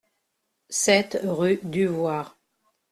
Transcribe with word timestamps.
sept 0.81 1.15
rue 1.23 1.59
Duvoir 1.61 2.35